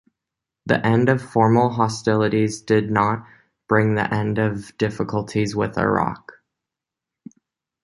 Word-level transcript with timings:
The 0.65 0.83
end 0.83 1.09
of 1.09 1.21
formal 1.21 1.69
hostilities 1.69 2.63
did 2.63 2.89
not 2.89 3.23
bring 3.69 3.93
the 3.93 4.11
end 4.11 4.39
of 4.39 4.75
difficulties 4.79 5.55
with 5.55 5.77
Iraq. 5.77 6.33